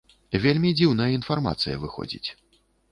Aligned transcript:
Вельмі 0.45 0.69
дзіўная 0.79 1.11
інфармацыя 1.19 1.81
выходзіць. 1.87 2.29